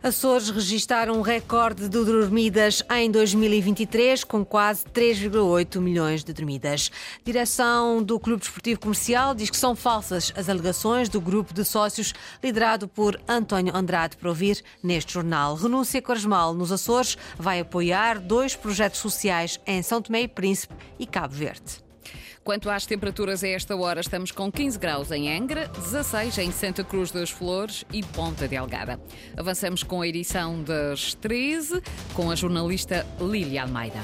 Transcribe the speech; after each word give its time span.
Açores 0.00 0.48
registaram 0.48 1.14
um 1.18 1.22
recorde 1.22 1.88
de 1.88 2.04
dormidas 2.04 2.84
em 2.88 3.10
2023, 3.10 4.22
com 4.22 4.44
quase 4.44 4.84
3,8 4.84 5.80
milhões 5.80 6.22
de 6.22 6.32
dormidas. 6.32 6.88
Direção 7.24 8.00
do 8.00 8.20
Clube 8.20 8.38
Desportivo 8.38 8.78
Comercial 8.78 9.34
diz 9.34 9.50
que 9.50 9.56
são 9.56 9.74
falsas 9.74 10.32
as 10.36 10.48
alegações 10.48 11.08
do 11.08 11.20
grupo 11.20 11.52
de 11.52 11.64
sócios 11.64 12.14
liderado 12.40 12.86
por 12.86 13.20
António 13.26 13.74
Andrade 13.74 14.16
para 14.16 14.28
ouvir 14.28 14.62
neste 14.80 15.14
jornal. 15.14 15.56
Renúncia 15.56 16.00
Corasmal, 16.00 16.54
nos 16.54 16.70
Açores, 16.70 17.18
vai 17.36 17.58
apoiar 17.58 18.20
dois 18.20 18.54
projetos 18.54 19.00
sociais 19.00 19.58
em 19.66 19.82
São 19.82 20.00
Tomé 20.00 20.22
e 20.22 20.28
Príncipe 20.28 20.74
e 20.96 21.06
Cabo 21.06 21.34
Verde. 21.34 21.87
Quanto 22.48 22.70
às 22.70 22.86
temperaturas 22.86 23.44
a 23.44 23.48
esta 23.48 23.76
hora, 23.76 24.00
estamos 24.00 24.32
com 24.32 24.50
15 24.50 24.78
graus 24.78 25.10
em 25.10 25.30
Angra, 25.36 25.68
16 25.68 26.38
em 26.38 26.50
Santa 26.50 26.82
Cruz 26.82 27.10
das 27.10 27.28
Flores 27.28 27.84
e 27.92 28.02
Ponta 28.02 28.48
Delgada. 28.48 28.98
Avançamos 29.36 29.82
com 29.82 30.00
a 30.00 30.08
edição 30.08 30.62
das 30.62 31.12
13 31.12 31.82
com 32.14 32.30
a 32.30 32.34
jornalista 32.34 33.06
Lília 33.20 33.64
Almeida. 33.64 34.00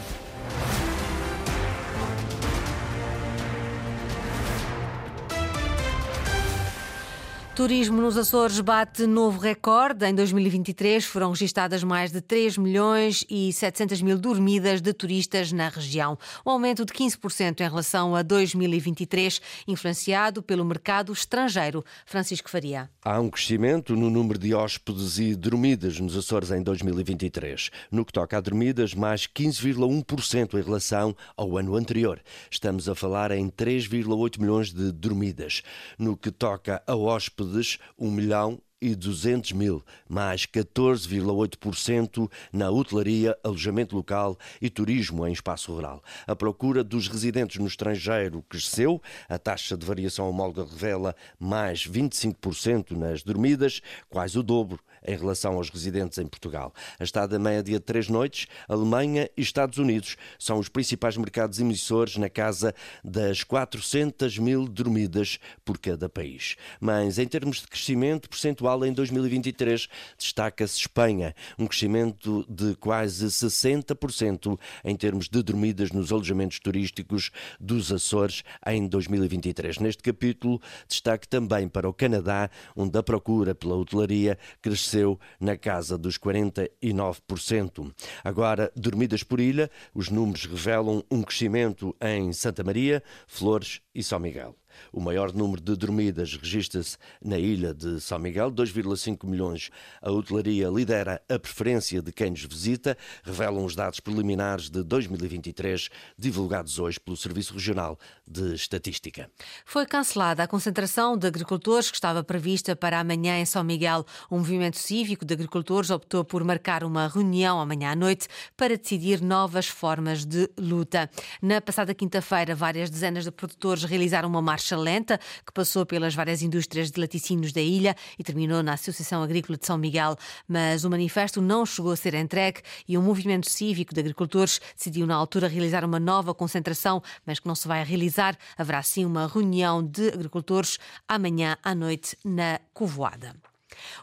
Turismo 7.54 8.02
nos 8.02 8.18
Açores 8.18 8.58
bate 8.58 9.06
novo 9.06 9.38
recorde. 9.38 10.04
Em 10.04 10.12
2023 10.12 11.04
foram 11.04 11.30
registadas 11.30 11.84
mais 11.84 12.10
de 12.10 12.20
3 12.20 12.58
milhões 12.58 13.24
e 13.30 13.52
700 13.52 14.02
mil 14.02 14.18
dormidas 14.18 14.80
de 14.80 14.92
turistas 14.92 15.52
na 15.52 15.68
região. 15.68 16.18
Um 16.44 16.50
aumento 16.50 16.84
de 16.84 16.92
15% 16.92 17.60
em 17.60 17.68
relação 17.68 18.16
a 18.16 18.22
2023, 18.22 19.40
influenciado 19.68 20.42
pelo 20.42 20.64
mercado 20.64 21.12
estrangeiro. 21.12 21.84
Francisco 22.04 22.50
Faria. 22.50 22.90
Há 23.04 23.20
um 23.20 23.30
crescimento 23.30 23.94
no 23.94 24.10
número 24.10 24.36
de 24.36 24.52
hóspedes 24.52 25.18
e 25.18 25.36
dormidas 25.36 26.00
nos 26.00 26.16
Açores 26.16 26.50
em 26.50 26.60
2023. 26.60 27.70
No 27.88 28.04
que 28.04 28.12
toca 28.12 28.36
a 28.36 28.40
dormidas, 28.40 28.94
mais 28.94 29.28
15,1% 29.28 30.58
em 30.58 30.62
relação 30.62 31.14
ao 31.36 31.56
ano 31.56 31.76
anterior. 31.76 32.20
Estamos 32.50 32.88
a 32.88 32.96
falar 32.96 33.30
em 33.30 33.48
3,8 33.48 34.40
milhões 34.40 34.72
de 34.72 34.90
dormidas. 34.90 35.62
No 35.96 36.16
que 36.16 36.32
toca 36.32 36.82
a 36.84 36.96
hóspedes, 36.96 37.43
hóspedes 37.44 37.78
1 37.98 38.10
milhão 38.10 38.60
e 38.80 38.94
200 38.94 39.52
mil, 39.52 39.82
mais 40.06 40.44
14,8% 40.44 42.30
na 42.52 42.70
hotelaria, 42.70 43.36
alojamento 43.42 43.96
local 43.96 44.36
e 44.60 44.68
turismo 44.68 45.26
em 45.26 45.32
espaço 45.32 45.72
rural. 45.72 46.02
A 46.26 46.36
procura 46.36 46.84
dos 46.84 47.08
residentes 47.08 47.58
no 47.58 47.66
estrangeiro 47.66 48.42
cresceu, 48.42 49.00
a 49.26 49.38
taxa 49.38 49.74
de 49.74 49.86
variação 49.86 50.28
homóloga 50.28 50.64
revela 50.64 51.16
mais 51.38 51.86
25% 51.86 52.90
nas 52.90 53.22
dormidas, 53.22 53.80
quase 54.10 54.38
o 54.38 54.42
dobro 54.42 54.78
em 55.04 55.16
relação 55.16 55.54
aos 55.54 55.68
residentes 55.68 56.18
em 56.18 56.26
Portugal. 56.26 56.72
A 56.98 57.04
estada 57.04 57.38
média 57.38 57.78
de 57.78 57.84
três 57.84 58.08
noites, 58.08 58.46
Alemanha 58.68 59.28
e 59.36 59.42
Estados 59.42 59.78
Unidos 59.78 60.16
são 60.38 60.58
os 60.58 60.68
principais 60.68 61.16
mercados 61.16 61.60
emissores 61.60 62.16
na 62.16 62.30
casa 62.30 62.74
das 63.02 63.44
400 63.44 64.38
mil 64.38 64.66
dormidas 64.66 65.38
por 65.64 65.78
cada 65.78 66.08
país. 66.08 66.56
Mas 66.80 67.18
em 67.18 67.26
termos 67.26 67.60
de 67.60 67.68
crescimento 67.68 68.28
percentual 68.28 68.84
em 68.84 68.92
2023, 68.92 69.88
destaca-se 70.16 70.78
Espanha, 70.78 71.34
um 71.58 71.66
crescimento 71.66 72.44
de 72.48 72.74
quase 72.76 73.26
60% 73.26 74.58
em 74.84 74.96
termos 74.96 75.28
de 75.28 75.42
dormidas 75.42 75.90
nos 75.90 76.10
alojamentos 76.12 76.58
turísticos 76.58 77.30
dos 77.60 77.92
Açores 77.92 78.42
em 78.66 78.86
2023. 78.86 79.78
Neste 79.78 80.02
capítulo, 80.02 80.60
destaque 80.88 81.28
também 81.28 81.68
para 81.68 81.88
o 81.88 81.92
Canadá, 81.92 82.50
onde 82.74 82.98
a 82.98 83.02
procura 83.02 83.54
pela 83.54 83.76
hotelaria 83.76 84.38
cresceu 84.62 84.93
na 85.40 85.56
casa 85.56 85.98
dos 85.98 86.18
49%. 86.18 87.92
Agora, 88.22 88.72
dormidas 88.76 89.22
por 89.22 89.40
ilha, 89.40 89.70
os 89.94 90.08
números 90.08 90.46
revelam 90.46 91.02
um 91.10 91.22
crescimento 91.22 91.94
em 92.00 92.32
Santa 92.32 92.62
Maria, 92.62 93.02
Flores 93.26 93.80
e 93.94 94.02
São 94.02 94.18
Miguel. 94.18 94.56
O 94.92 95.00
maior 95.00 95.32
número 95.32 95.60
de 95.60 95.76
dormidas 95.76 96.36
registra-se 96.36 96.96
na 97.22 97.38
ilha 97.38 97.74
de 97.74 98.00
São 98.00 98.18
Miguel, 98.18 98.50
2,5 98.50 99.26
milhões. 99.26 99.70
A 100.00 100.10
hotelaria 100.10 100.68
lidera 100.68 101.20
a 101.28 101.38
preferência 101.38 102.00
de 102.00 102.12
quem 102.12 102.30
nos 102.30 102.44
visita, 102.44 102.96
revelam 103.22 103.64
os 103.64 103.74
dados 103.74 104.00
preliminares 104.00 104.70
de 104.70 104.82
2023, 104.82 105.88
divulgados 106.18 106.78
hoje 106.78 106.98
pelo 107.00 107.16
Serviço 107.16 107.54
Regional 107.54 107.98
de 108.26 108.54
Estatística. 108.54 109.30
Foi 109.64 109.86
cancelada 109.86 110.42
a 110.42 110.46
concentração 110.46 111.16
de 111.16 111.26
agricultores 111.26 111.90
que 111.90 111.96
estava 111.96 112.22
prevista 112.24 112.76
para 112.76 113.00
amanhã 113.00 113.38
em 113.38 113.44
São 113.44 113.62
Miguel. 113.62 114.04
O 114.30 114.38
movimento 114.38 114.78
cívico 114.78 115.24
de 115.24 115.34
agricultores 115.34 115.90
optou 115.90 116.24
por 116.24 116.42
marcar 116.44 116.84
uma 116.84 117.08
reunião 117.08 117.60
amanhã 117.60 117.92
à 117.92 117.96
noite 117.96 118.26
para 118.56 118.76
decidir 118.76 119.20
novas 119.20 119.66
formas 119.66 120.24
de 120.24 120.48
luta. 120.58 121.10
Na 121.42 121.60
passada 121.60 121.94
quinta-feira, 121.94 122.54
várias 122.54 122.90
dezenas 122.90 123.24
de 123.24 123.30
produtores 123.30 123.84
realizaram 123.84 124.28
uma 124.28 124.42
marcha 124.42 124.63
marcha 124.64 124.76
lenta 124.76 125.20
que 125.44 125.52
passou 125.52 125.84
pelas 125.84 126.14
várias 126.14 126.40
indústrias 126.40 126.90
de 126.90 126.98
laticínios 126.98 127.52
da 127.52 127.60
ilha 127.60 127.94
e 128.18 128.24
terminou 128.24 128.62
na 128.62 128.72
Associação 128.72 129.22
Agrícola 129.22 129.58
de 129.58 129.66
São 129.66 129.76
Miguel. 129.76 130.16
Mas 130.48 130.84
o 130.84 130.90
manifesto 130.90 131.42
não 131.42 131.66
chegou 131.66 131.92
a 131.92 131.96
ser 131.96 132.14
entregue 132.14 132.62
e 132.88 132.96
o 132.96 133.02
movimento 133.02 133.50
cívico 133.50 133.92
de 133.92 134.00
agricultores 134.00 134.60
decidiu 134.74 135.06
na 135.06 135.14
altura 135.14 135.48
realizar 135.48 135.84
uma 135.84 136.00
nova 136.00 136.34
concentração, 136.34 137.02
mas 137.26 137.38
que 137.38 137.46
não 137.46 137.54
se 137.54 137.68
vai 137.68 137.84
realizar. 137.84 138.36
Haverá 138.56 138.82
sim 138.82 139.04
uma 139.04 139.26
reunião 139.26 139.82
de 139.82 140.08
agricultores 140.08 140.78
amanhã 141.06 141.58
à 141.62 141.74
noite 141.74 142.16
na 142.24 142.58
Covoada. 142.72 143.53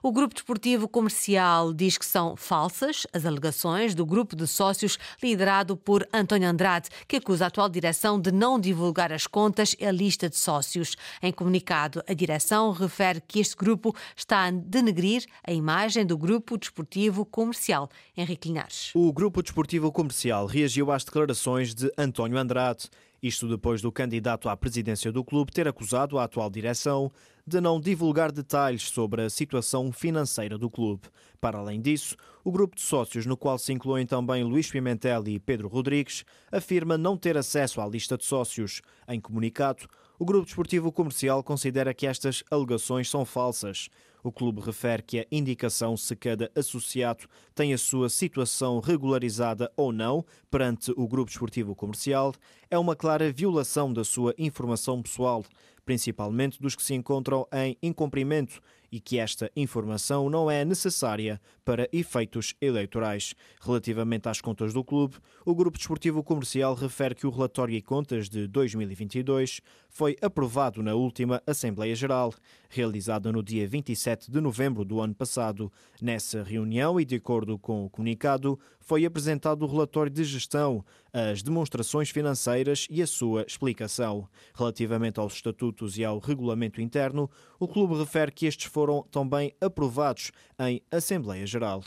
O 0.02 0.12
Grupo 0.12 0.34
Desportivo 0.34 0.88
Comercial 0.88 1.74
diz 1.74 1.98
que 1.98 2.06
são 2.06 2.36
falsas 2.36 3.06
as 3.14 3.26
alegações 3.26 3.96
do 3.96 4.06
grupo 4.06 4.36
de 4.36 4.48
sócios 4.48 4.98
liderado 5.22 5.76
por 5.76 6.08
António 6.14 6.50
Andrade, 6.50 6.90
que 7.08 7.18
acusa 7.18 7.46
a 7.46 7.48
atual 7.48 7.70
direção 7.70 8.20
de 8.20 8.32
não 8.32 8.60
divulgar 8.60 9.12
as 9.12 9.28
contas 9.28 9.76
e 9.80 9.86
a 9.86 9.92
lista 9.92 10.30
de 10.30 10.38
sócios. 10.38 10.96
Em 11.22 11.32
comunicado, 11.32 12.04
a 12.08 12.14
direção 12.14 12.72
refere 12.72 13.22
que 13.28 13.40
este 13.40 13.56
grupo 13.56 13.96
está 14.16 14.46
a 14.46 14.52
denegrir 14.52 15.26
a 15.46 15.52
imagem 15.52 16.06
do 16.06 16.18
Grupo 16.18 16.58
Desportivo 16.58 17.26
Comercial. 17.26 17.90
Henrique 18.16 18.48
Linares. 18.48 18.92
O 18.94 19.12
Grupo 19.12 19.42
Desportivo 19.42 19.92
Comercial 19.92 20.46
reagiu 20.46 20.92
às 20.92 21.04
declarações 21.04 21.74
de 21.74 21.92
António 21.98 22.38
Andrade. 22.38 22.90
Isto 23.22 23.48
depois 23.48 23.84
do 23.84 23.92
candidato 23.92 24.50
à 24.50 24.58
presidência 24.58 25.12
do 25.12 25.24
clube 25.24 25.52
ter 25.52 25.68
acusado 25.68 26.18
a 26.18 26.24
atual 26.24 26.50
direção 26.50 27.12
de 27.46 27.62
não 27.62 27.80
divulgar 27.80 28.32
detalhes 28.32 28.90
sobre 28.90 29.22
a 29.22 29.30
situação 29.30 29.92
financeira 29.92 30.58
do 30.58 30.72
clube. 30.72 31.04
Para 31.40 31.60
além 31.60 31.80
disso, 31.80 32.16
o 32.44 32.52
grupo 32.52 32.76
de 32.76 32.82
sócios, 32.82 33.28
no 33.28 33.38
qual 33.38 33.60
se 33.60 33.72
incluem 33.72 34.08
também 34.08 34.44
Luís 34.44 34.72
Pimentel 34.72 35.28
e 35.28 35.40
Pedro 35.40 35.68
Rodrigues, 35.68 36.26
afirma 36.52 36.98
não 36.98 37.16
ter 37.16 37.38
acesso 37.38 37.80
à 37.80 37.88
lista 37.88 38.18
de 38.18 38.26
sócios. 38.26 38.82
Em 39.08 39.22
comunicado, 39.22 39.88
o 40.18 40.26
Grupo 40.26 40.46
Desportivo 40.46 40.92
Comercial 40.92 41.44
considera 41.44 41.94
que 41.94 42.08
estas 42.08 42.44
alegações 42.50 43.08
são 43.08 43.24
falsas. 43.24 43.88
O 44.24 44.32
clube 44.32 44.62
refere 44.62 45.02
que 45.02 45.20
a 45.20 45.26
indicação 45.32 45.98
se 45.98 46.16
cada 46.16 46.52
associado 46.56 47.26
tem 47.56 47.74
a 47.74 47.78
sua 47.78 48.10
situação 48.10 48.80
regularizada 48.80 49.72
ou 49.76 49.92
não 49.92 50.24
perante 50.50 50.92
o 50.96 51.08
Grupo 51.08 51.30
Desportivo 51.30 51.76
Comercial. 51.76 52.34
É 52.70 52.78
uma 52.78 52.96
clara 52.96 53.32
violação 53.32 53.92
da 53.92 54.04
sua 54.04 54.34
informação 54.38 55.02
pessoal, 55.02 55.44
principalmente 55.92 56.62
dos 56.62 56.74
que 56.74 56.82
se 56.82 56.94
encontram 56.94 57.46
em 57.52 57.78
incumprimento 57.84 58.62
e 58.90 58.98
que 58.98 59.18
esta 59.18 59.52
informação 59.56 60.30
não 60.30 60.50
é 60.50 60.64
necessária 60.64 61.40
para 61.66 61.88
efeitos 61.92 62.54
eleitorais. 62.62 63.34
Relativamente 63.62 64.28
às 64.28 64.40
contas 64.42 64.74
do 64.74 64.84
clube, 64.84 65.16
o 65.46 65.56
Grupo 65.56 65.78
Desportivo 65.78 66.24
Comercial 66.24 66.74
refere 66.76 67.16
que 67.16 67.28
o 67.28 67.30
relatório 67.30 67.76
e 67.76 67.82
contas 67.82 68.30
de 68.30 68.48
2022 68.48 69.62
foi 69.90 70.16
aprovado 70.22 70.82
na 70.82 70.94
última 70.94 71.42
Assembleia 71.46 71.96
Geral, 71.96 72.34
realizada 72.70 73.32
no 73.32 73.44
dia 73.44 73.68
27 73.68 74.32
de 74.32 74.42
novembro 74.42 74.84
do 74.84 75.00
ano 75.00 75.14
passado. 75.16 75.72
Nessa 76.02 76.42
reunião 76.42 77.00
e 77.00 77.06
de 77.06 77.16
acordo 77.16 77.58
com 77.58 77.86
o 77.86 77.90
comunicado, 77.90 78.60
foi 78.80 79.06
apresentado 79.06 79.64
o 79.64 79.68
relatório 79.68 80.12
de 80.12 80.24
gestão, 80.24 80.84
as 81.14 81.44
demonstrações 81.44 82.10
financeiras 82.10 82.88
e 82.90 83.02
a 83.02 83.08
sua 83.08 83.44
explicação. 83.48 84.28
Relativamente 84.56 85.20
aos 85.20 85.34
estatutos 85.34 85.98
e 85.98 86.06
ao 86.06 86.20
regulamento 86.20 86.82
interno, 86.82 87.30
o 87.60 87.68
clube 87.68 87.98
refere 87.98 88.32
que 88.32 88.46
estes 88.46 88.72
foram 88.72 89.04
também 89.12 89.54
aprovados 89.60 90.32
em 90.60 90.82
Assembleia 90.92 91.46
Geral. 91.46 91.84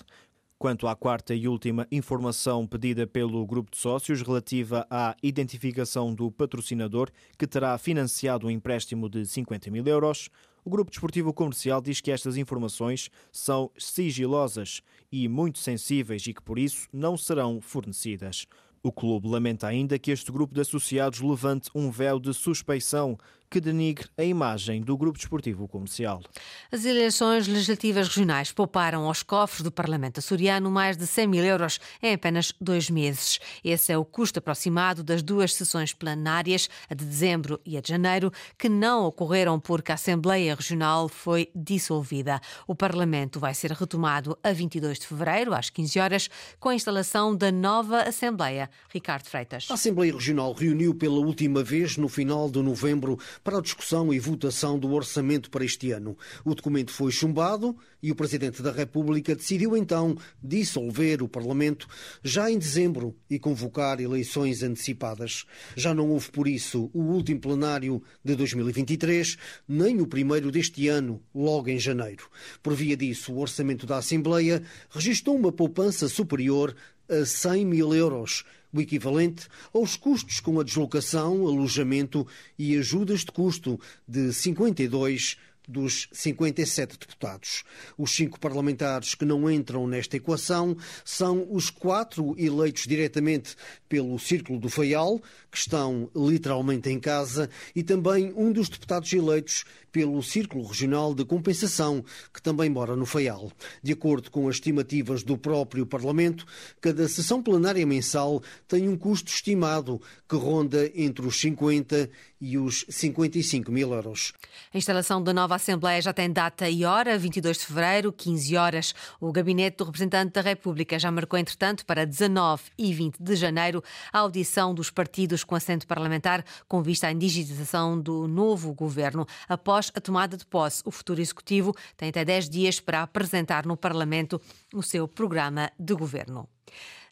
Quanto 0.59 0.87
à 0.87 0.95
quarta 0.95 1.35
e 1.35 1.47
última 1.49 1.87
informação 1.91 2.67
pedida 2.67 3.07
pelo 3.07 3.45
grupo 3.45 3.71
de 3.71 3.77
sócios 3.77 4.23
relativa 4.23 4.87
à 4.89 5.15
identificação 5.23 6.15
do 6.15 6.31
patrocinador 6.31 7.11
que 7.37 7.47
terá 7.47 7.77
financiado 7.77 8.47
um 8.47 8.51
empréstimo 8.51 9.09
de 9.09 9.27
50 9.27 9.71
mil 9.71 9.85
euros, 9.87 10.31
o 10.65 10.71
Grupo 10.71 10.91
Desportivo 10.91 11.35
Comercial 11.35 11.83
diz 11.83 12.01
que 12.01 12.11
estas 12.11 12.39
informações 12.39 13.11
são 13.31 13.71
sigilosas 13.77 14.81
e 15.13 15.29
muito 15.29 15.59
sensíveis 15.59 16.27
e 16.27 16.33
que 16.33 16.41
por 16.41 16.59
isso 16.59 16.89
não 16.91 17.19
serão 17.19 17.61
fornecidas. 17.61 18.47
O 18.87 18.93
clube 18.93 19.27
lamenta 19.27 19.67
ainda 19.67 19.99
que 19.99 20.11
este 20.11 20.31
grupo 20.31 20.53
de 20.53 20.61
associados 20.61 21.23
levante 21.23 21.71
um 21.75 21.91
véu 21.91 22.21
de 22.21 22.35
suspeição 22.35 23.17
que 23.51 23.61
denigre 23.61 24.09
a 24.17 24.25
imagem 24.25 24.83
do 24.83 24.97
Grupo 24.97 25.19
Desportivo 25.19 25.69
Comercial. 25.69 26.23
As 26.71 26.85
eleições 26.85 27.47
legislativas 27.47 28.09
regionais 28.09 28.53
pouparam 28.53 29.07
aos 29.07 29.23
cofres 29.23 29.63
do 29.63 29.71
Parlamento 29.71 30.19
açoriano 30.19 30.71
mais 30.71 30.97
de 30.97 31.07
100 31.07 31.27
mil 31.27 31.45
euros 31.45 31.79
em 32.03 32.15
apenas 32.15 32.53
dois 32.61 32.91
meses. 32.91 33.39
Esse 33.63 33.93
é 33.93 33.99
o 33.99 34.05
custo 34.05 34.39
aproximado 34.39 35.03
das 35.03 35.23
duas 35.23 35.55
sessões 35.55 35.93
plenárias, 35.93 36.69
a 36.89 36.95
de 36.95 37.05
dezembro 37.05 37.61
e 37.65 37.77
a 37.77 37.81
de 37.81 37.89
janeiro, 37.89 38.33
que 38.59 38.69
não 38.69 39.05
ocorreram 39.07 39.59
porque 39.61 39.93
a 39.93 39.95
Assembleia 39.95 40.55
Regional 40.55 41.09
foi 41.09 41.49
dissolvida. 41.55 42.41
O 42.67 42.75
Parlamento 42.75 43.39
vai 43.39 43.55
ser 43.55 43.73
retomado 43.73 44.39
a 44.43 44.53
22 44.53 44.99
de 44.99 45.07
fevereiro, 45.07 45.55
às 45.55 45.71
15 45.71 46.01
horas, 46.01 46.31
com 46.59 46.69
a 46.69 46.75
instalação 46.75 47.35
da 47.37 47.51
nova 47.53 48.03
Assembleia. 48.03 48.69
Ricardo 48.89 49.27
Freitas. 49.27 49.67
A 49.71 49.75
Assembleia 49.75 50.13
Regional 50.13 50.53
reuniu 50.53 50.95
pela 50.95 51.19
última 51.19 51.63
vez 51.63 51.97
no 51.97 52.09
final 52.09 52.51
de 52.51 52.61
novembro 52.63 53.19
para 53.43 53.59
a 53.59 53.61
discussão 53.61 54.13
e 54.13 54.19
votação 54.19 54.79
do 54.79 54.93
orçamento 54.93 55.51
para 55.51 55.65
este 55.65 55.91
ano. 55.91 56.17
O 56.45 56.55
documento 56.55 56.93
foi 56.93 57.11
chumbado 57.11 57.77
e 58.03 58.11
o 58.11 58.15
Presidente 58.15 58.63
da 58.63 58.71
República 58.71 59.35
decidiu 59.35 59.77
então 59.77 60.17
dissolver 60.43 61.23
o 61.23 61.29
Parlamento 61.29 61.89
já 62.23 62.51
em 62.51 62.59
dezembro 62.59 63.17
e 63.29 63.39
convocar 63.39 64.01
eleições 64.01 64.63
antecipadas. 64.63 65.45
Já 65.75 65.95
não 65.95 66.11
houve, 66.11 66.31
por 66.31 66.47
isso, 66.47 66.91
o 66.93 67.01
último 67.01 67.41
plenário 67.41 68.03
de 68.23 68.35
2023, 68.35 69.37
nem 69.67 70.01
o 70.01 70.07
primeiro 70.07 70.51
deste 70.51 70.89
ano, 70.89 71.23
logo 71.35 71.69
em 71.71 71.79
janeiro. 71.79 72.29
Por 72.63 72.75
via 72.75 72.97
disso, 72.97 73.33
o 73.33 73.39
orçamento 73.39 73.87
da 73.87 73.99
Assembleia 73.99 74.63
registrou 74.91 75.37
uma 75.37 75.51
poupança 75.51 76.09
superior 76.09 76.75
a 77.09 77.25
100 77.25 77.67
mil 77.67 77.95
euros 77.95 78.45
o 78.75 78.81
equivalente 78.81 79.47
aos 79.73 79.97
custos 79.97 80.41
com 80.41 80.59
a 80.59 80.65
deslocação, 80.65 81.47
alojamento 81.47 82.27
e 82.59 82.77
ajudas 82.77 83.21
de 83.21 83.31
custo 83.31 83.81
de 84.07 84.33
52 84.33 85.37
dos 85.69 86.09
57 86.13 86.99
deputados. 86.99 87.65
Os 87.97 88.11
cinco 88.15 88.39
parlamentares 88.39 89.15
que 89.15 89.25
não 89.25 89.51
entram 89.51 89.87
nesta 89.87 90.17
equação 90.17 90.77
são 91.05 91.47
os 91.51 91.71
quatro 91.71 92.35
eleitos 92.39 92.87
diretamente 92.87 93.57
pelo 93.89 94.19
Círculo 94.19 94.59
do 94.59 94.69
Faial, 94.69 95.21
que 95.51 95.59
estão 95.59 96.11
literalmente 96.15 96.91
em 96.91 96.99
casa, 96.99 97.49
e 97.75 97.83
também 97.83 98.33
um 98.37 98.53
dos 98.53 98.69
deputados 98.69 99.13
eleitos 99.13 99.65
pelo 99.93 100.21
Círculo 100.25 100.67
Regional 100.67 101.15
de 101.15 101.25
Compensação, 101.25 102.05
que 102.33 102.43
também 102.43 102.69
mora 102.69 102.97
no 102.97 103.07
Faial. 103.07 103.53
De 103.81 103.93
acordo 103.93 104.29
com 104.29 104.49
as 104.49 104.57
estimativas 104.57 105.23
do 105.23 105.39
próprio 105.39 105.87
Parlamento, 105.87 106.45
cada 106.81 107.07
sessão 107.09 107.41
plenária 107.41 107.87
mensal 107.87 108.43
tem 108.67 108.89
um 108.89 108.97
custo 108.97 109.31
estimado 109.31 110.03
que 110.29 110.35
ronda 110.35 110.91
entre 110.97 111.25
os 111.25 111.41
50 111.41 112.11
e 112.41 112.59
os 112.59 112.85
55 112.89 113.71
mil 113.71 113.95
euros. 113.95 114.33
A 114.73 114.77
instalação 114.77 115.23
da 115.23 115.33
nova 115.33 115.54
Assembleia 115.57 116.01
já 116.01 116.13
tem 116.13 116.33
data 116.33 116.69
e 116.69 116.85
hora, 116.85 117.19
22 117.19 117.59
de 117.59 117.67
fevereiro, 117.67 118.13
15 118.13 118.57
horas. 118.57 118.95
O 119.21 119.33
gabinete 119.33 119.79
do 119.79 119.85
representante 119.85 120.33
da 120.33 120.41
República 120.41 120.99
já 120.99 121.11
marcou, 121.11 121.39
entretanto, 121.39 121.87
para 121.87 122.05
19 122.05 122.63
e 122.77 122.93
20 122.93 123.23
de 123.23 123.37
janeiro 123.37 123.83
a 124.13 124.19
audição 124.19 124.75
dos 124.75 124.91
partidos 124.91 125.45
com 125.45 125.55
assento 125.55 125.87
parlamentar 125.87 126.45
com 126.69 126.83
vista 126.83 127.07
à 127.07 127.13
indigitação 127.13 128.01
do 128.01 128.29
novo 128.29 128.75
governo. 128.75 129.27
Após 129.49 129.91
a 129.95 130.01
tomada 130.01 130.37
de 130.37 130.47
posse, 130.47 130.83
o 130.85 130.91
futuro 130.91 131.21
executivo 131.21 131.75
tem 131.97 132.09
até 132.09 132.25
10 132.25 132.49
dias 132.49 132.81
para 132.81 133.03
apresentar 133.03 133.67
no 133.67 133.77
Parlamento 133.77 134.41
o 134.73 134.83
seu 134.83 135.09
programa 135.09 135.71
de 135.79 135.95
governo. 135.95 136.54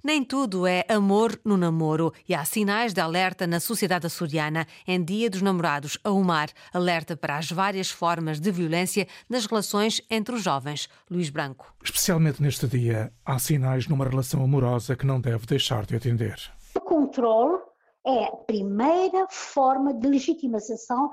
Nem 0.05 0.25
tudo 0.25 0.67
é 0.67 0.85
amor 0.89 1.39
no 1.45 1.57
namoro 1.57 2.13
e 2.29 2.35
há 2.35 2.45
sinais 2.45 2.93
de 2.93 3.01
alerta 3.01 3.47
na 3.47 3.61
sociedade 3.61 4.07
açoriana. 4.07 4.67
Em 4.87 5.03
Dia 5.03 5.31
dos 5.31 5.43
Namorados, 5.43 5.97
a 6.03 6.11
UMAR 6.11 6.49
alerta 6.73 7.17
para 7.17 7.39
as 7.39 7.51
várias 7.51 7.89
formas 7.89 8.41
de 8.41 8.51
violência 8.51 9.07
nas 9.29 9.47
relações 9.47 10.03
entre 10.11 10.35
os 10.35 10.43
jovens. 10.43 10.89
Luís 11.09 11.31
Branco. 11.31 11.73
Especialmente 11.85 12.43
neste 12.43 12.67
dia, 12.67 13.13
há 13.25 13.39
sinais 13.39 13.87
numa 13.87 14.09
relação 14.09 14.43
amorosa 14.43 14.97
que 14.97 15.07
não 15.07 15.21
deve 15.21 15.47
deixar 15.47 15.87
de 15.87 15.95
atender. 15.95 16.37
O 16.75 16.81
controle 16.81 17.72
é 18.07 18.25
a 18.25 18.37
primeira 18.37 19.27
forma 19.31 19.95
de 19.95 20.09
legitimização 20.09 21.11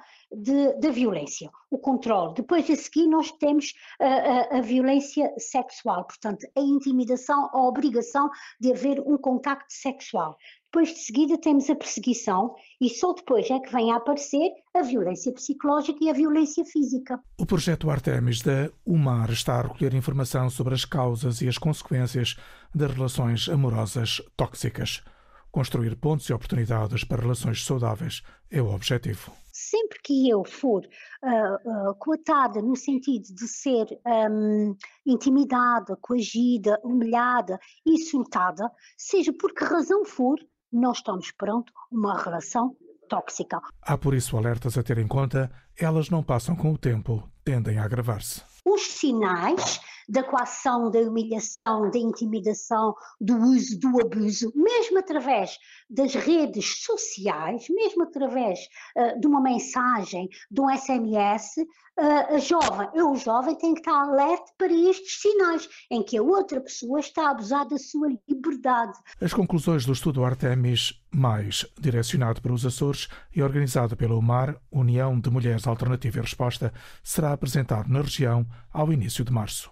da 0.79 0.89
violência, 0.89 1.49
o 1.69 1.77
controle. 1.77 2.33
Depois 2.35 2.69
a 2.69 2.75
seguir 2.75 3.07
nós 3.07 3.31
temos 3.33 3.73
a, 3.99 4.05
a, 4.05 4.57
a, 4.57 4.61
violência 4.61 5.31
sexual, 5.37 6.05
portanto 6.05 6.47
a 6.55 6.59
intimidação, 6.59 7.49
a 7.53 7.61
obrigação 7.61 8.29
de 8.59 8.71
haver 8.71 8.99
um 9.01 9.17
contacto 9.17 9.71
sexual. 9.71 10.37
Depois 10.71 10.89
de 10.89 10.99
seguida 10.99 11.37
temos 11.37 11.67
a 11.69 11.75
perseguição 11.75 12.55
e 12.79 12.89
só 12.89 13.13
depois 13.13 13.49
é 13.49 13.59
que 13.59 13.71
vem 13.71 13.91
a 13.91 13.95
aparecer 13.95 14.51
a 14.75 14.83
violência 14.83 15.31
psicológica 15.31 15.97
e 16.01 16.09
a 16.09 16.13
violência 16.13 16.63
física. 16.63 17.19
O 17.39 17.45
projeto 17.45 17.89
Artemis 17.89 18.41
da 18.41 18.69
UMAR 18.85 19.31
está 19.31 19.55
a 19.59 19.61
recolher 19.63 19.95
informação 19.95 20.47
sobre 20.49 20.75
as 20.75 20.85
causas 20.85 21.41
e 21.41 21.47
as 21.47 21.57
consequências 21.57 22.35
das 22.73 22.91
relações 22.91 23.49
amorosas 23.49 24.21
tóxicas. 24.37 25.03
Construir 25.51 25.95
pontos 25.95 26.29
e 26.29 26.33
oportunidades 26.33 27.03
para 27.03 27.21
relações 27.21 27.65
saudáveis 27.65 28.21
é 28.51 28.61
o 28.61 28.71
objetivo. 28.71 29.31
Sempre 29.51 29.99
que 30.03 30.29
eu 30.29 30.43
for 30.45 30.85
uh, 30.85 31.89
uh, 31.89 31.95
coatada 31.95 32.61
no 32.61 32.75
sentido 32.75 33.33
de 33.33 33.47
ser 33.47 33.87
um, 34.05 34.75
intimidada, 35.05 35.97
coagida, 35.99 36.79
humilhada, 36.83 37.59
insultada, 37.85 38.71
seja 38.95 39.33
por 39.33 39.53
que 39.53 39.63
razão 39.63 40.05
for, 40.05 40.37
nós 40.71 40.97
estamos 40.97 41.31
perante 41.31 41.71
uma 41.91 42.21
relação 42.21 42.75
tóxica. 43.09 43.59
Há 43.81 43.97
por 43.97 44.13
isso 44.13 44.37
alertas 44.37 44.77
a 44.77 44.83
ter 44.83 44.99
em 44.99 45.07
conta, 45.07 45.51
elas 45.75 46.09
não 46.11 46.23
passam 46.23 46.55
com 46.55 46.71
o 46.71 46.77
tempo, 46.77 47.27
tendem 47.43 47.79
a 47.79 47.83
agravar-se. 47.83 48.43
Os 48.63 48.81
sinais 48.81 49.81
da 50.09 50.23
coação, 50.23 50.89
da 50.89 50.99
humilhação, 50.99 51.89
da 51.91 51.99
intimidação, 51.99 52.95
do 53.21 53.37
uso, 53.37 53.79
do 53.79 54.01
abuso, 54.01 54.51
mesmo 54.55 54.97
através 54.97 55.57
das 55.89 56.15
redes 56.15 56.83
sociais, 56.83 57.67
mesmo 57.69 58.03
através 58.03 58.59
uh, 58.97 59.19
de 59.19 59.27
uma 59.27 59.39
mensagem, 59.39 60.27
de 60.49 60.61
um 60.61 60.69
SMS, 60.75 61.57
uh, 61.57 62.35
a 62.35 62.37
jovem, 62.39 62.89
eu 62.95 63.15
jovem 63.15 63.55
tenho 63.55 63.75
que 63.75 63.81
estar 63.81 64.01
alerta 64.01 64.51
para 64.57 64.73
estes 64.73 65.21
sinais 65.21 65.69
em 65.91 66.01
que 66.01 66.17
a 66.17 66.23
outra 66.23 66.59
pessoa 66.59 66.99
está 66.99 67.27
a 67.27 67.31
abusar 67.31 67.67
da 67.67 67.77
sua 67.77 68.09
liberdade. 68.27 68.97
As 69.21 69.33
conclusões 69.33 69.85
do 69.85 69.93
estudo 69.93 70.23
Artemis, 70.23 70.93
mais 71.11 71.65
direcionado 71.79 72.41
para 72.41 72.53
os 72.53 72.65
Açores 72.65 73.07
e 73.35 73.41
organizado 73.41 73.95
pela 73.95 74.15
UMAR, 74.15 74.55
União 74.71 75.19
de 75.19 75.29
Mulheres 75.29 75.67
Alternativa 75.67 76.19
e 76.19 76.21
Resposta, 76.21 76.73
será 77.03 77.33
apresentado 77.33 77.89
na 77.89 78.01
região 78.01 78.45
ao 78.71 78.93
início 78.93 79.23
de 79.23 79.31
março. 79.31 79.71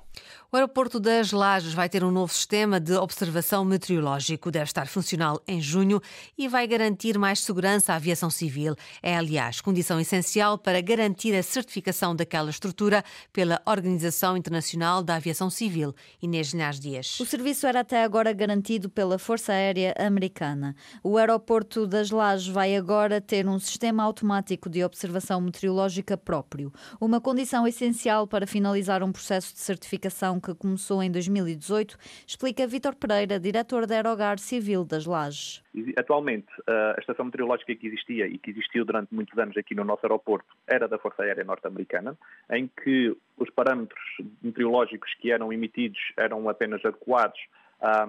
O 0.50 0.56
aeroporto 0.56 0.98
das 0.98 1.34
Lajes 1.34 1.74
vai 1.74 1.90
ter 1.90 2.06
um 2.06 2.10
novo 2.10 2.34
sistema 2.34 2.80
de 2.80 2.94
observação 2.94 3.66
meteorológico. 3.66 4.50
Deve 4.50 4.66
estar 4.66 4.88
funcional 4.88 5.42
em 5.46 5.60
junho 5.60 6.02
e 6.38 6.48
vai 6.48 6.66
garantir 6.66 7.18
mais 7.18 7.42
segurança 7.42 7.92
à 7.92 7.98
aviação 7.98 8.30
civil. 8.30 8.74
É, 9.04 9.18
aliás, 9.18 9.60
condição 9.60 10.00
essencial 10.00 10.58
para 10.58 10.80
garantir 10.80 11.36
a 11.36 11.44
certificação 11.44 12.16
daquela 12.16 12.50
estrutura 12.50 13.04
pela 13.34 13.62
Organização 13.66 14.38
Internacional 14.38 15.04
da 15.04 15.16
Aviação 15.16 15.50
Civil. 15.50 15.94
Inês 16.22 16.54
Linhares 16.54 16.80
Dias. 16.80 17.20
O 17.20 17.26
serviço 17.26 17.68
era 17.68 17.82
até 17.82 18.04
agora 18.04 18.32
garantido 18.32 18.90
pela 18.90 19.20
Força 19.20 19.52
Aérea 19.52 19.94
Americana. 20.00 20.76
O 21.04 21.20
aeroporto 21.28 21.86
das 21.86 22.10
Lajes 22.10 22.48
vai 22.48 22.74
agora 22.74 23.20
ter 23.20 23.46
um 23.48 23.60
sistema 23.60 24.02
automático 24.04 24.70
de 24.70 24.82
observação 24.82 25.42
meteorológica 25.42 26.18
próprio, 26.18 26.72
uma 27.02 27.20
condição 27.20 27.68
essencial 27.68 28.26
para 28.26 28.48
finalizar 28.48 29.04
um 29.04 29.12
processo 29.12 29.54
de 29.54 29.60
certificação 29.60 30.40
que 30.40 30.56
começou 30.56 31.04
em 31.04 31.12
2018, 31.12 31.98
explica 32.26 32.66
Vítor 32.66 32.96
Pereira, 32.96 33.38
diretor 33.38 33.86
da 33.86 33.96
Aerogar 33.96 34.40
Civil 34.40 34.86
das 34.86 35.06
Lajes. 35.06 35.62
Atualmente, 35.98 36.48
a 36.66 36.96
estação 36.98 37.26
meteorológica 37.26 37.76
que 37.76 37.88
existia 37.88 38.26
e 38.26 38.38
que 38.38 38.52
existiu 38.52 38.86
durante 38.86 39.14
muitos 39.14 39.38
anos 39.38 39.58
aqui 39.58 39.76
no 39.76 39.84
nosso 39.84 40.06
aeroporto 40.06 40.48
era 40.66 40.88
da 40.88 40.98
Força 40.98 41.24
Aérea 41.24 41.44
Norte-Americana, 41.44 42.18
em 42.50 42.70
que 42.84 43.16
os 43.38 43.50
parâmetros 43.50 44.02
meteorológicos 44.42 45.14
que 45.16 45.30
eram 45.30 45.52
emitidos 45.52 46.00
eram 46.16 46.48
apenas 46.48 46.84
adequados 46.86 47.40
à 47.82 48.08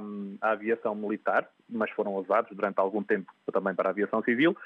aviação 0.53 0.95
militar, 0.95 1.49
mas 1.69 1.91
foram 1.91 2.15
usados 2.17 2.55
durante 2.57 2.79
algum 2.79 3.03
tempo 3.03 3.33
também 3.53 3.75
para 3.75 3.89
a 3.89 3.93
aviação 3.93 4.23
civil, 4.23 4.57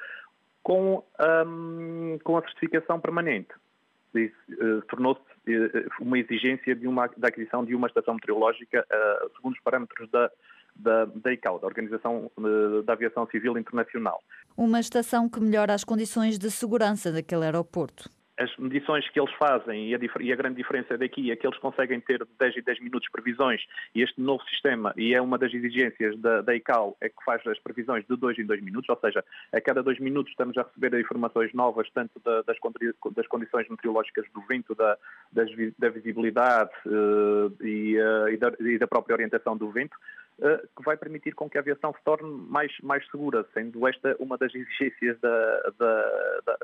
com, 0.62 1.02
um, 1.46 2.18
com 2.22 2.36
a 2.36 2.42
certificação 2.42 3.00
permanente. 3.00 3.50
Uh, 4.14 4.82
tornou-se 4.88 5.20
uh, 5.20 5.90
uma 6.00 6.18
exigência 6.18 6.74
de 6.74 6.86
uma, 6.86 7.08
da 7.16 7.28
aquisição 7.28 7.64
de 7.64 7.74
uma 7.74 7.88
estação 7.88 8.14
meteorológica 8.14 8.86
uh, 8.86 9.30
segundo 9.34 9.54
os 9.54 9.60
parâmetros 9.60 10.10
da, 10.10 10.30
da, 10.76 11.04
da 11.06 11.32
ICAO, 11.32 11.58
da 11.58 11.66
Organização 11.66 12.30
da 12.84 12.92
Aviação 12.92 13.26
Civil 13.28 13.56
Internacional. 13.58 14.22
Uma 14.56 14.80
estação 14.80 15.28
que 15.28 15.40
melhora 15.40 15.72
as 15.72 15.82
condições 15.82 16.38
de 16.38 16.50
segurança 16.50 17.10
daquele 17.10 17.44
aeroporto. 17.44 18.08
As 18.38 18.54
medições 18.56 19.08
que 19.10 19.20
eles 19.20 19.32
fazem 19.34 19.90
e 19.90 19.94
a, 19.94 19.98
e 20.20 20.32
a, 20.32 20.36
grande 20.36 20.56
diferença 20.56 20.96
daqui 20.96 21.30
é 21.30 21.36
que 21.36 21.46
eles 21.46 21.58
conseguem 21.58 22.00
ter 22.00 22.26
10 22.38 22.56
e 22.56 22.62
10 22.62 22.80
minutos 22.80 23.08
previsões 23.10 23.62
e 23.94 24.02
este 24.02 24.20
novo 24.20 24.42
sistema, 24.44 24.92
e 24.96 25.14
é 25.14 25.20
uma 25.20 25.38
das 25.38 25.52
exigências 25.52 26.18
da, 26.18 26.40
da 26.40 26.54
ICAO, 26.54 26.96
é 27.00 27.08
que 27.08 27.24
faz 27.24 27.46
as 27.46 27.58
previsões 27.58 28.04
de 28.06 28.16
2 28.16 28.38
em 28.38 28.46
2 28.46 28.62
minutos, 28.62 28.88
ou 28.88 28.98
seja, 28.98 29.24
a 29.52 29.60
cada 29.60 29.82
2 29.82 30.00
minutos 30.00 30.30
estamos 30.30 30.56
a 30.56 30.62
receber 30.62 30.98
informações 30.98 31.52
novas, 31.52 31.88
tanto 31.92 32.20
da, 32.20 32.42
das, 32.42 32.56
das, 33.14 33.26
condições 33.26 33.68
meteorológicas 33.68 34.24
do 34.32 34.40
vento, 34.42 34.74
da, 34.74 34.96
das, 35.32 35.50
da 35.78 35.90
visibilidade 35.90 36.70
uh, 36.86 37.64
e, 37.64 37.98
uh, 37.98 38.28
e, 38.28 38.36
da, 38.36 38.52
e 38.60 38.78
da 38.78 38.86
própria 38.86 39.14
orientação 39.14 39.56
do 39.56 39.70
vento, 39.70 39.96
que 40.76 40.82
vai 40.84 40.96
permitir 40.96 41.34
com 41.34 41.48
que 41.48 41.56
a 41.56 41.60
aviação 41.60 41.92
se 41.92 42.02
torne 42.04 42.28
mais, 42.48 42.72
mais 42.82 43.04
segura, 43.10 43.46
sendo 43.54 43.86
esta 43.86 44.16
uma 44.18 44.36
das 44.36 44.52
exigências 44.52 45.18
da, 45.20 45.70
da, 45.78 46.40
da, 46.46 46.58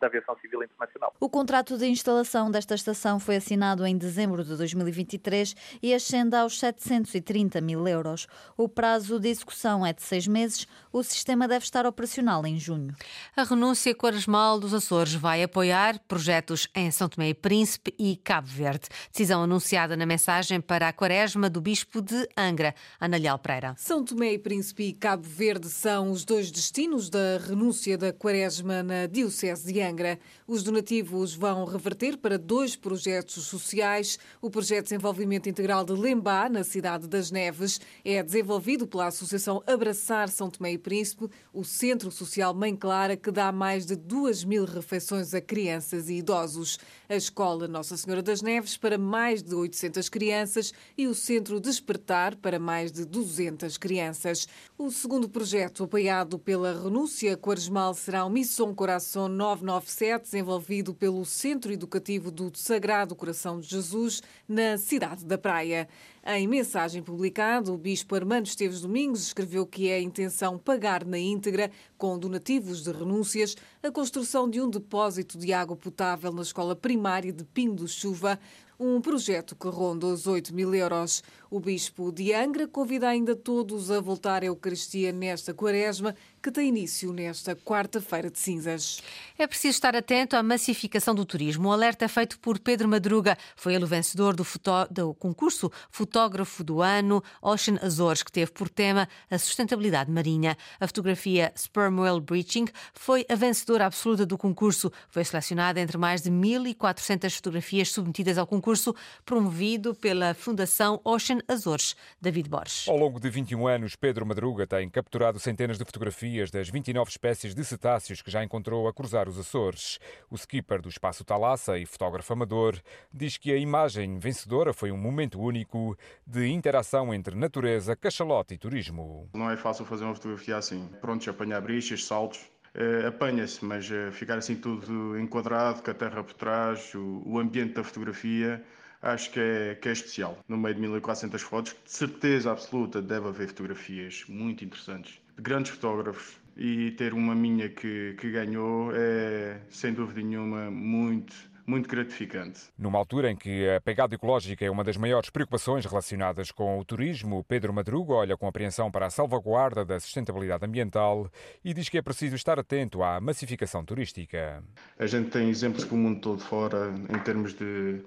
da, 0.00 0.06
aviação 0.06 0.36
civil 0.40 0.64
internacional. 0.64 1.14
O 1.20 1.28
contrato 1.28 1.78
de 1.78 1.86
instalação 1.86 2.50
desta 2.50 2.74
estação 2.74 3.20
foi 3.20 3.36
assinado 3.36 3.86
em 3.86 3.96
dezembro 3.96 4.42
de 4.42 4.56
2023 4.56 5.54
e 5.80 5.94
ascende 5.94 6.34
aos 6.34 6.58
730 6.58 7.60
mil 7.60 7.86
euros. 7.86 8.26
O 8.56 8.68
prazo 8.68 9.20
de 9.20 9.28
execução 9.28 9.86
é 9.86 9.92
de 9.92 10.02
seis 10.02 10.26
meses. 10.26 10.66
O 10.92 11.02
sistema 11.04 11.46
deve 11.46 11.64
estar 11.64 11.86
operacional 11.86 12.44
em 12.44 12.58
junho. 12.58 12.94
A 13.36 13.44
renúncia 13.44 13.94
Quaresmal 13.94 14.58
dos 14.58 14.74
Açores 14.74 15.14
vai 15.14 15.42
apoiar 15.42 16.00
projetos 16.08 16.68
em 16.74 16.90
São 16.90 17.08
Tomé 17.08 17.28
e 17.28 17.34
Príncipe 17.34 17.94
e 17.96 18.16
Cabo 18.16 18.48
Verde. 18.48 18.88
Decisão 19.12 19.44
anunciada 19.44 19.96
na 19.96 20.04
mensagem 20.04 20.60
para 20.60 20.88
a 20.88 20.92
Quaresma 20.92 21.48
do 21.48 21.60
Bispo 21.60 22.02
de 22.02 22.28
Angra. 22.36 22.74
Ana 23.00 23.19
Pereira. 23.38 23.74
São 23.76 24.04
Tomé 24.04 24.32
e 24.32 24.38
Príncipe 24.38 24.84
e 24.84 24.92
Cabo 24.92 25.22
Verde 25.22 25.68
são 25.68 26.10
os 26.10 26.24
dois 26.24 26.50
destinos 26.50 27.10
da 27.10 27.38
renúncia 27.38 27.98
da 27.98 28.12
Quaresma 28.12 28.82
na 28.82 29.06
Diocese 29.06 29.72
de 29.72 29.80
Angra. 29.80 30.18
Os 30.46 30.62
donativos 30.62 31.34
vão 31.34 31.64
reverter 31.64 32.16
para 32.16 32.38
dois 32.38 32.76
projetos 32.76 33.44
sociais. 33.44 34.18
O 34.40 34.50
projeto 34.50 34.84
de 34.84 34.90
desenvolvimento 34.90 35.48
integral 35.48 35.84
de 35.84 35.92
Lembá, 35.92 36.48
na 36.48 36.64
cidade 36.64 37.06
das 37.06 37.30
Neves, 37.30 37.80
é 38.04 38.22
desenvolvido 38.22 38.86
pela 38.86 39.06
Associação 39.08 39.62
Abraçar 39.66 40.28
São 40.28 40.50
Tomé 40.50 40.72
e 40.72 40.78
Príncipe, 40.78 41.28
o 41.52 41.64
Centro 41.64 42.10
Social 42.10 42.54
Mãe 42.54 42.74
Clara, 42.74 43.16
que 43.16 43.30
dá 43.30 43.52
mais 43.52 43.86
de 43.86 43.96
duas 43.96 44.44
mil 44.44 44.64
refeições 44.64 45.34
a 45.34 45.40
crianças 45.40 46.08
e 46.08 46.14
idosos. 46.14 46.78
A 47.10 47.16
Escola 47.16 47.66
Nossa 47.66 47.96
Senhora 47.96 48.22
das 48.22 48.40
Neves 48.40 48.76
para 48.76 48.96
mais 48.96 49.42
de 49.42 49.52
800 49.52 50.08
crianças 50.08 50.72
e 50.96 51.08
o 51.08 51.14
Centro 51.14 51.58
Despertar 51.58 52.36
para 52.36 52.56
mais 52.56 52.92
de 52.92 53.00
de 53.00 53.04
200 53.04 53.76
crianças. 53.78 54.46
O 54.78 54.90
segundo 54.92 55.28
projeto, 55.28 55.82
apoiado 55.82 56.38
pela 56.38 56.72
Renúncia 56.72 57.36
Quaresmal, 57.36 57.94
será 57.94 58.24
o 58.24 58.30
Missão 58.30 58.72
Coração 58.74 59.28
997, 59.28 60.22
desenvolvido 60.22 60.94
pelo 60.94 61.24
Centro 61.24 61.72
Educativo 61.72 62.30
do 62.30 62.52
Sagrado 62.54 63.16
Coração 63.16 63.58
de 63.58 63.68
Jesus, 63.68 64.22
na 64.46 64.78
cidade 64.78 65.24
da 65.24 65.36
Praia. 65.36 65.88
Em 66.22 66.46
mensagem 66.46 67.02
publicada, 67.02 67.72
o 67.72 67.78
Bispo 67.78 68.14
Armando 68.14 68.44
Esteves 68.44 68.82
Domingos 68.82 69.22
escreveu 69.22 69.66
que 69.66 69.88
é 69.88 69.94
a 69.94 70.00
intenção 70.00 70.58
pagar 70.58 71.02
na 71.02 71.18
íntegra, 71.18 71.70
com 71.96 72.18
donativos 72.18 72.82
de 72.82 72.92
renúncias, 72.92 73.56
a 73.82 73.90
construção 73.90 74.48
de 74.48 74.60
um 74.60 74.68
depósito 74.68 75.38
de 75.38 75.50
água 75.54 75.74
potável 75.74 76.30
na 76.30 76.42
escola 76.42 76.76
primária 76.76 77.32
de 77.32 77.42
Pinho 77.42 77.72
do 77.72 77.88
Chuva, 77.88 78.38
um 78.80 78.98
projeto 78.98 79.54
que 79.54 79.68
ronda 79.68 80.06
os 80.06 80.26
8 80.26 80.54
mil 80.54 80.74
euros. 80.74 81.22
O 81.50 81.60
Bispo 81.60 82.10
de 82.10 82.32
Angra 82.32 82.66
convida 82.66 83.08
ainda 83.08 83.36
todos 83.36 83.90
a 83.90 84.00
voltar 84.00 84.42
à 84.42 84.46
Eucaristia 84.46 85.12
nesta 85.12 85.52
quaresma, 85.52 86.14
que 86.40 86.50
tem 86.50 86.68
início 86.68 87.12
nesta 87.12 87.54
quarta-feira 87.56 88.30
de 88.30 88.38
cinzas. 88.38 89.02
É 89.36 89.46
preciso 89.46 89.74
estar 89.74 89.94
atento 89.94 90.36
à 90.36 90.42
massificação 90.42 91.14
do 91.14 91.26
turismo. 91.26 91.68
O 91.68 91.72
alerta 91.72 92.04
é 92.04 92.08
feito 92.08 92.38
por 92.38 92.58
Pedro 92.58 92.88
Madruga. 92.88 93.36
Foi 93.56 93.74
ele 93.74 93.84
o 93.84 93.86
vencedor 93.86 94.34
do, 94.34 94.46
do 94.90 95.12
concurso 95.14 95.70
Fotógrafo 95.90 96.62
do 96.64 96.80
Ano 96.80 97.22
Ocean 97.42 97.78
Azores, 97.82 98.22
que 98.22 98.32
teve 98.32 98.52
por 98.52 98.70
tema 98.70 99.08
a 99.28 99.36
sustentabilidade 99.36 100.10
marinha. 100.10 100.56
A 100.78 100.86
fotografia 100.86 101.52
Sperm 101.58 101.98
Whale 101.98 102.20
Breaching 102.20 102.66
foi 102.94 103.26
a 103.28 103.34
vencedora 103.34 103.86
absoluta 103.86 104.24
do 104.24 104.38
concurso. 104.38 104.90
Foi 105.10 105.24
selecionada 105.24 105.80
entre 105.80 105.98
mais 105.98 106.22
de 106.22 106.30
1.400 106.30 107.34
fotografias 107.34 107.90
submetidas 107.90 108.38
ao 108.38 108.46
concurso 108.46 108.69
concurso 108.70 108.94
promovido 109.24 109.94
pela 109.94 110.32
Fundação 110.32 111.00
Ocean 111.04 111.40
Azores. 111.48 111.96
David 112.20 112.48
Borges. 112.48 112.88
Ao 112.88 112.96
longo 112.96 113.18
de 113.18 113.28
21 113.28 113.66
anos, 113.66 113.96
Pedro 113.96 114.24
Madruga 114.24 114.64
tem 114.64 114.88
capturado 114.88 115.40
centenas 115.40 115.76
de 115.76 115.84
fotografias 115.84 116.52
das 116.52 116.68
29 116.68 117.10
espécies 117.10 117.52
de 117.52 117.64
cetáceos 117.64 118.22
que 118.22 118.30
já 118.30 118.44
encontrou 118.44 118.86
a 118.86 118.92
cruzar 118.92 119.28
os 119.28 119.38
Açores. 119.38 119.98
O 120.30 120.36
skipper 120.36 120.80
do 120.80 120.88
Espaço 120.88 121.24
Talassa 121.24 121.78
e 121.78 121.86
fotógrafo 121.86 122.32
amador 122.32 122.80
diz 123.12 123.36
que 123.36 123.52
a 123.52 123.56
imagem 123.56 124.18
vencedora 124.18 124.72
foi 124.72 124.92
um 124.92 124.98
momento 124.98 125.40
único 125.40 125.98
de 126.24 126.46
interação 126.46 127.12
entre 127.12 127.34
natureza, 127.34 127.96
cachalote 127.96 128.54
e 128.54 128.58
turismo. 128.58 129.28
Não 129.34 129.50
é 129.50 129.56
fácil 129.56 129.84
fazer 129.84 130.04
uma 130.04 130.14
fotografia 130.14 130.56
assim. 130.56 130.88
Prontos 131.00 131.26
a 131.26 131.32
apanhar 131.32 131.60
brichas, 131.60 132.04
saltos, 132.04 132.40
Uh, 132.74 133.08
apanha-se, 133.08 133.64
mas 133.64 133.90
uh, 133.90 134.12
ficar 134.12 134.38
assim 134.38 134.54
tudo 134.54 135.18
enquadrado, 135.18 135.82
com 135.82 135.90
a 135.90 135.94
terra 135.94 136.22
por 136.22 136.34
trás, 136.34 136.94
o, 136.94 137.22
o 137.26 137.38
ambiente 137.38 137.74
da 137.74 137.82
fotografia, 137.82 138.64
acho 139.02 139.30
que 139.30 139.40
é, 139.40 139.74
que 139.74 139.88
é 139.88 139.92
especial. 139.92 140.38
No 140.48 140.56
meio 140.56 140.74
de 140.74 140.80
1400 140.80 141.42
fotos, 141.42 141.74
de 141.84 141.90
certeza 141.90 142.52
absoluta 142.52 143.02
deve 143.02 143.28
haver 143.28 143.48
fotografias 143.48 144.24
muito 144.28 144.64
interessantes, 144.64 145.20
de 145.36 145.42
grandes 145.42 145.72
fotógrafos. 145.72 146.38
E 146.56 146.90
ter 146.90 147.14
uma 147.14 147.34
minha 147.34 147.70
que, 147.70 148.14
que 148.18 148.30
ganhou 148.30 148.90
é, 148.92 149.60
sem 149.70 149.94
dúvida 149.94 150.20
nenhuma, 150.20 150.70
muito, 150.70 151.34
muito 151.70 151.88
gratificante. 151.88 152.62
Numa 152.76 152.98
altura 152.98 153.30
em 153.30 153.36
que 153.36 153.68
a 153.70 153.80
pegada 153.80 154.14
ecológica 154.14 154.64
é 154.64 154.70
uma 154.70 154.82
das 154.82 154.96
maiores 154.96 155.30
preocupações 155.30 155.84
relacionadas 155.86 156.50
com 156.50 156.78
o 156.78 156.84
turismo, 156.84 157.44
Pedro 157.44 157.72
Madruga 157.72 158.14
olha 158.14 158.36
com 158.36 158.48
apreensão 158.48 158.90
para 158.90 159.06
a 159.06 159.10
salvaguarda 159.10 159.84
da 159.84 160.00
sustentabilidade 160.00 160.66
ambiental 160.66 161.30
e 161.64 161.72
diz 161.72 161.88
que 161.88 161.96
é 161.96 162.02
preciso 162.02 162.34
estar 162.34 162.58
atento 162.58 163.02
à 163.02 163.20
massificação 163.20 163.84
turística. 163.84 164.62
A 164.98 165.06
gente 165.06 165.30
tem 165.30 165.48
exemplos 165.48 165.84
pelo 165.84 166.00
mundo 166.00 166.20
todo 166.20 166.42
fora 166.42 166.92
em 167.08 167.18
termos 167.20 167.54
de, 167.54 168.00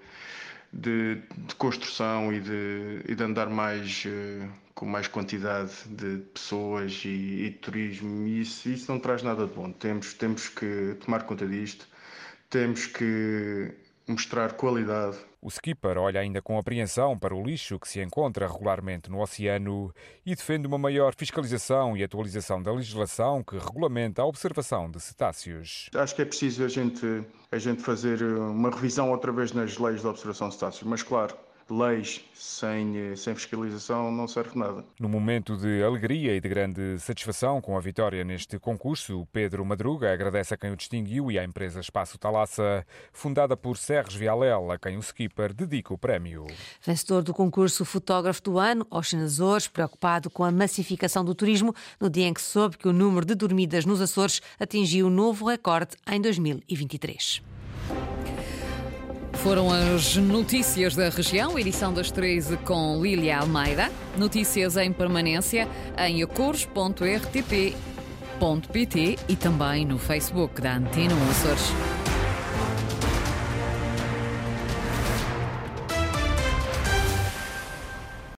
de, 0.72 1.22
de 1.38 1.56
construção 1.56 2.34
e 2.34 2.42
de, 2.42 3.02
e 3.08 3.16
de 3.16 3.24
andar 3.24 3.50
mais 3.50 4.04
uh, 4.06 4.50
com 4.76 4.86
mais 4.86 5.08
quantidade 5.08 5.72
de 5.88 6.18
pessoas 6.34 7.04
e, 7.06 7.46
e 7.46 7.52
turismo 7.52 8.28
e 8.28 8.42
isso, 8.42 8.68
isso 8.68 8.92
não 8.92 9.00
traz 9.00 9.24
nada 9.24 9.48
de 9.48 9.54
bom. 9.54 9.72
Temos, 9.72 10.14
temos 10.14 10.50
que 10.50 10.98
tomar 11.06 11.24
conta 11.24 11.48
disto 11.48 11.88
temos 12.54 12.86
que 12.86 13.74
mostrar 14.08 14.54
qualidade. 14.54 15.18
O 15.42 15.50
skipper 15.50 15.98
olha 15.98 16.20
ainda 16.20 16.40
com 16.40 16.56
apreensão 16.60 17.18
para 17.18 17.34
o 17.34 17.44
lixo 17.44 17.80
que 17.80 17.90
se 17.90 18.00
encontra 18.00 18.48
regularmente 18.48 19.10
no 19.10 19.22
oceano 19.22 19.92
e 20.24 20.36
defende 20.36 20.68
uma 20.68 20.78
maior 20.78 21.16
fiscalização 21.16 21.98
e 21.98 22.04
atualização 22.04 22.62
da 22.62 22.72
legislação 22.72 23.44
que 23.44 23.58
regulamenta 23.58 24.22
a 24.22 24.26
observação 24.26 24.90
de 24.92 25.00
cetáceos. 25.00 25.90
Acho 25.96 26.16
que 26.16 26.22
é 26.22 26.26
preciso 26.26 26.64
a 26.64 26.68
gente, 26.68 27.26
a 27.52 27.58
gente 27.58 27.82
fazer 27.82 28.22
uma 28.22 28.70
revisão 28.70 29.10
outra 29.10 29.32
vez 29.32 29.52
nas 29.52 29.80
leis 29.80 30.02
de 30.02 30.08
observação 30.08 30.50
de 30.50 30.54
cetáceos, 30.54 30.84
mas 30.84 31.02
claro, 31.02 31.36
leis 31.70 32.24
sem, 32.34 32.98
eh, 32.98 33.16
sem 33.16 33.36
fiscalização 33.36 34.12
não 34.12 34.28
serve 34.28 34.58
nada. 34.58 34.84
No 35.00 35.08
momento 35.08 35.56
de 35.58 35.84
alegria 35.84 36.36
e 36.36 36.42
de 36.42 36.50
grande 36.50 37.00
satisfação 37.00 37.62
com 37.62 37.78
a 37.78 37.80
vitória 37.80 38.24
neste 38.24 38.60
concurso, 38.60 39.28
Pedro 39.32 39.66
Madruga 39.66 40.12
agradece 40.12 40.54
a 40.54 40.58
quem 40.58 40.72
o 40.72 40.76
distinguiu 40.76 41.32
e 41.32 41.40
à 41.40 41.44
empresa 41.44 41.80
Espaço 41.80 42.18
Talassa, 42.18 42.86
fundada 43.12 43.56
por 43.56 43.78
Serres 43.78 44.14
Vialel, 44.14 44.72
a 44.72 44.78
quem 44.78 44.98
o 44.98 45.00
skipper 45.00 45.54
dedica 45.54 45.94
o 45.94 45.98
prémio. 45.98 46.46
Vencedor 46.86 47.24
do 47.24 47.34
concurso 47.34 47.86
Fotógrafo 47.86 48.42
do 48.42 48.60
Ano, 48.60 48.86
Ocean 48.90 49.24
Açores, 49.24 49.68
preocupado 49.68 50.30
com 50.30 50.44
a 50.44 50.52
massificação 50.52 51.24
do 51.24 51.36
turismo, 51.36 51.74
no 52.00 52.10
dia 52.10 52.28
em 52.28 52.34
que 52.34 52.42
soube 52.42 52.78
que 52.78 52.88
o 52.88 52.94
número 52.94 53.26
de 53.26 53.36
dormidas 53.36 53.86
nos 53.86 54.02
Açores 54.02 54.42
atingiu 54.60 55.08
um 55.08 55.10
novo 55.10 55.46
recorde 55.46 55.96
em 56.08 56.22
2023. 56.22 57.53
Foram 59.44 59.70
as 59.70 60.16
notícias 60.16 60.96
da 60.96 61.10
região, 61.10 61.60
edição 61.60 61.94
das 61.94 62.10
13 62.10 62.56
com 62.58 62.98
Lília 63.02 63.40
Almeida. 63.40 63.92
Notícias 64.18 64.78
em 64.78 64.94
permanência 64.94 65.68
em 65.98 66.24
acores.rtp.pt 66.24 67.76
e 69.28 69.36
também 69.36 69.86
no 69.86 70.00
Facebook 70.00 70.62
da 70.62 70.78
Antena 70.78 71.14
Açores. 71.30 72.03